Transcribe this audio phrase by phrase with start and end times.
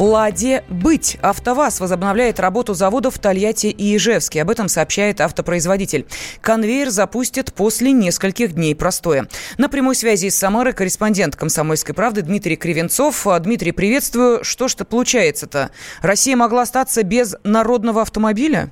[0.00, 1.18] Ладе быть.
[1.20, 4.40] АвтоВАЗ возобновляет работу заводов в Тольятти и Ижевске.
[4.40, 6.06] Об этом сообщает автопроизводитель.
[6.40, 9.26] Конвейер запустят после нескольких дней простоя.
[9.58, 13.26] На прямой связи из Самары корреспондент «Комсомольской правды» Дмитрий Кривенцов.
[13.40, 14.42] Дмитрий, приветствую.
[14.42, 15.70] Что ж-то получается-то?
[16.00, 18.70] Россия могла остаться без народного автомобиля?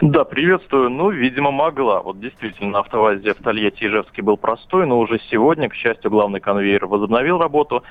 [0.00, 0.90] Да, приветствую.
[0.90, 2.02] Ну, видимо, могла.
[2.02, 6.86] Вот действительно, автовазе в Тольятти Ижевске был простой, но уже сегодня, к счастью, главный конвейер
[6.86, 7.82] возобновил работу.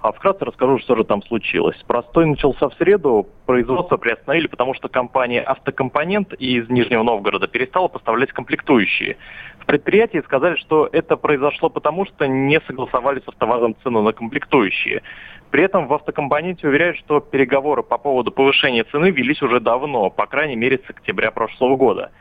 [0.00, 1.76] А вкратце расскажу, что же там случилось.
[1.86, 8.30] Простой начался в среду, производство приостановили, потому что компания «Автокомпонент» из Нижнего Новгорода перестала поставлять
[8.30, 9.16] комплектующие.
[9.58, 15.02] В предприятии сказали, что это произошло потому, что не согласовали с «АвтоВАЗом» цену на комплектующие.
[15.50, 20.26] При этом в автокомпоненте уверяют, что переговоры по поводу повышения цены велись уже давно, по
[20.26, 22.12] крайней мере с октября прошлого года.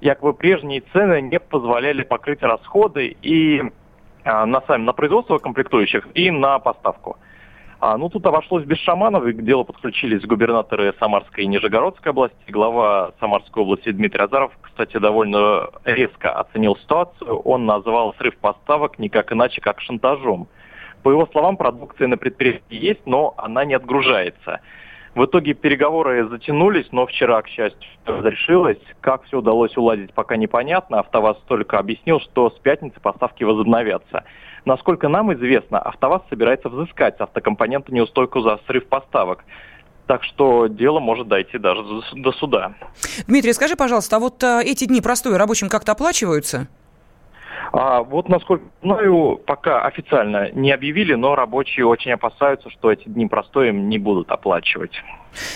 [0.00, 3.62] Якобы прежние цены не позволяли покрыть расходы и
[4.24, 7.16] а, на, сами, на производство комплектующих и на поставку.
[7.78, 12.36] А, ну, тут обошлось без шаманов, и к делу подключились губернаторы Самарской и Нижегородской области.
[12.48, 17.36] Глава Самарской области Дмитрий Азаров, кстати, довольно резко оценил ситуацию.
[17.40, 20.48] Он назвал срыв поставок никак иначе, как шантажом.
[21.02, 24.60] По его словам, продукция на предприятии есть, но она не отгружается.
[25.14, 28.80] В итоге переговоры затянулись, но вчера, к счастью, разрешилось.
[29.00, 31.00] Как все удалось уладить, пока непонятно.
[31.00, 34.24] АвтоВАЗ только объяснил, что с пятницы поставки возобновятся.
[34.66, 39.44] Насколько нам известно, АвтоВАЗ собирается взыскать с автокомпонента неустойку за срыв поставок.
[40.08, 41.82] Так что дело может дойти даже
[42.14, 42.74] до суда.
[43.28, 46.66] Дмитрий, скажи, пожалуйста, а вот а, эти дни простой рабочим как-то оплачиваются?
[47.72, 53.26] А вот, насколько знаю, пока официально не объявили, но рабочие очень опасаются, что эти дни
[53.26, 54.92] простой им не будут оплачивать.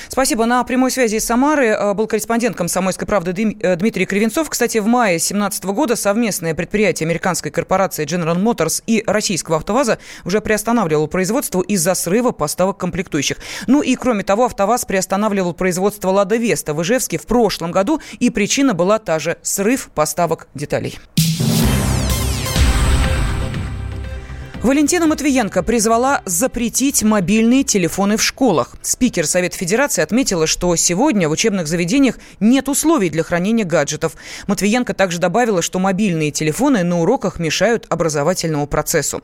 [0.09, 0.47] Спасибо.
[0.47, 4.49] На прямой связи из Самары э, был корреспондент «Комсомольской правды» э, Дмитрий Кривенцов.
[4.49, 10.41] Кстати, в мае 2017 года совместное предприятие американской корпорации General Motors и российского «АвтоВАЗа» уже
[10.41, 13.39] приостанавливало производство из-за срыва поставок комплектующих.
[13.67, 18.31] Ну и, кроме того, «АвтоВАЗ» приостанавливал производство «Лада Веста» в Ижевске в прошлом году, и
[18.31, 20.99] причина была та же– срыв поставок деталей.
[24.63, 28.75] Валентина Матвиенко призвала запретить мобильные телефоны в школах.
[28.83, 34.17] Спикер Совета Федерации отметила, что сегодня в учебных заведениях нет условий для хранения гаджетов.
[34.49, 39.23] Матвиенко также добавила, что мобильные телефоны на уроках мешают образовательному процессу.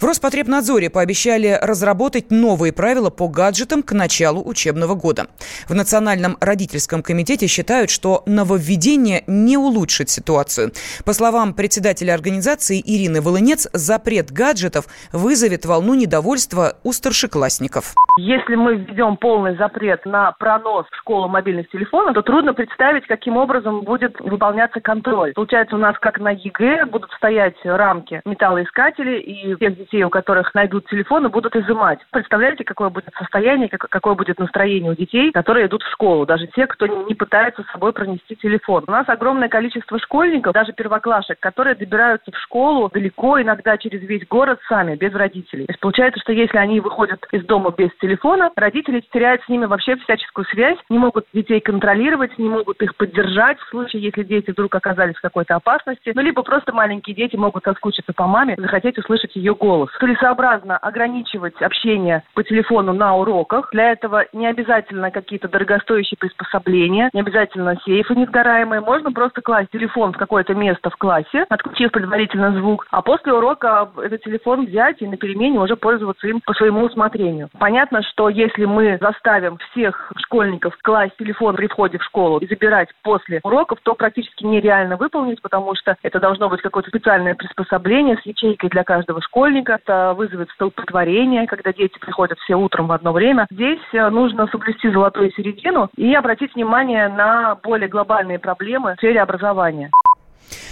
[0.00, 5.28] В Роспотребнадзоре пообещали разработать новые правила по гаджетам к началу учебного года.
[5.66, 10.74] В Национальном родительском комитете считают, что нововведение не улучшит ситуацию.
[11.06, 17.94] По словам председателя организации Ирины Волынец, запрет гаджетов гаджетов вызовет волну недовольства у старшеклассников.
[18.18, 23.36] Если мы введем полный запрет на пронос в школу мобильных телефонов, то трудно представить, каким
[23.36, 25.32] образом будет выполняться контроль.
[25.34, 30.54] Получается, у нас как на ЕГЭ будут стоять рамки металлоискателей, и тех детей, у которых
[30.54, 31.98] найдут телефоны, будут изымать.
[32.12, 36.66] Представляете, какое будет состояние, какое будет настроение у детей, которые идут в школу, даже те,
[36.66, 38.84] кто не пытается с собой пронести телефон.
[38.86, 44.26] У нас огромное количество школьников, даже первоклашек, которые добираются в школу далеко, иногда через весь
[44.28, 45.66] город сами, без родителей.
[45.66, 49.66] То есть получается, что если они выходят из дома без телефона, родители теряют с ними
[49.66, 54.50] вообще всяческую связь, не могут детей контролировать, не могут их поддержать в случае, если дети
[54.50, 58.98] вдруг оказались в какой-то опасности, ну, либо просто маленькие дети могут соскучиться по маме, захотеть
[58.98, 59.90] услышать ее голос.
[59.98, 63.68] Целесообразно ограничивать общение по телефону на уроках.
[63.72, 68.80] Для этого не обязательно какие-то дорогостоящие приспособления, не обязательно сейфы несгораемые.
[68.80, 73.90] Можно просто класть телефон в какое-то место в классе, отключив предварительно звук, а после урока
[74.02, 77.48] этот телефон телефон взять и на перемене уже пользоваться им по своему усмотрению.
[77.58, 82.88] Понятно, что если мы заставим всех школьников класть телефон при входе в школу и забирать
[83.02, 88.26] после уроков, то практически нереально выполнить, потому что это должно быть какое-то специальное приспособление с
[88.26, 89.78] ячейкой для каждого школьника.
[89.82, 93.46] Это вызовет столпотворение, когда дети приходят все утром в одно время.
[93.50, 99.20] Здесь э, нужно соблюсти золотую середину и обратить внимание на более глобальные проблемы в сфере
[99.20, 99.90] образования.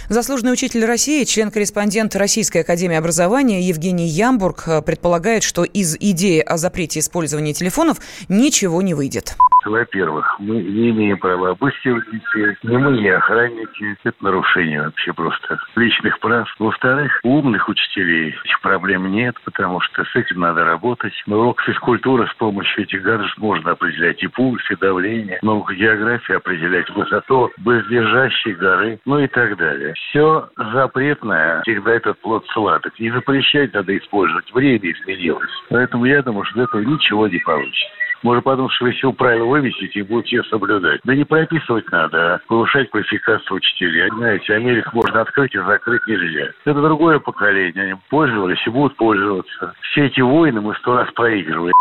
[0.09, 6.57] Заслуженный учитель России, член-корреспондент Российской академии образования Евгений Ямбург э, предполагает, что из идеи о
[6.57, 9.35] запрете использования телефонов ничего не выйдет.
[9.65, 12.57] Во-первых, мы не имеем права обыскивать детей.
[12.63, 13.97] Ни мы, ни охранники.
[14.03, 16.53] Это нарушение вообще просто личных прав.
[16.59, 21.13] Во-вторых, у умных учителей этих проблем нет, потому что с этим надо работать.
[21.25, 25.39] На урок физкультуры с помощью этих гаджетов можно определять и пульс, и давление.
[25.41, 29.93] Наука географии определять высоту бездержащей горы, ну и так далее.
[29.95, 32.99] Все запретное всегда этот плод сладок.
[32.99, 34.51] Не запрещать надо использовать.
[34.53, 35.51] Время изменилось.
[35.69, 38.02] Поэтому я думаю, что этого ничего не получится.
[38.23, 41.01] Можно подумать, что вы все правила вывесите и будете ее соблюдать.
[41.03, 44.09] Да не прописывать надо, а повышать квалификацию учителей.
[44.15, 46.51] Знаете, Америку можно открыть и закрыть нельзя.
[46.65, 47.83] Это другое поколение.
[47.83, 49.73] Они пользовались и будут пользоваться.
[49.91, 51.73] Все эти войны мы сто раз проигрываем.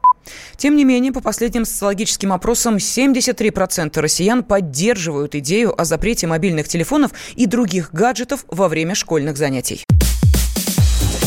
[0.56, 7.12] Тем не менее, по последним социологическим опросам, 73% россиян поддерживают идею о запрете мобильных телефонов
[7.36, 9.84] и других гаджетов во время школьных занятий.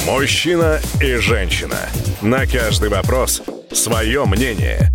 [0.07, 1.77] Мужчина и женщина.
[2.21, 4.94] На каждый вопрос свое мнение.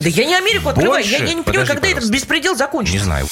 [0.00, 1.02] Да я не Америку открываю.
[1.02, 1.10] Больше?
[1.10, 1.98] Я, я не понимаю, Подожди, когда пожалуйста.
[1.98, 2.98] этот беспредел закончится.
[2.98, 3.26] Не знаю.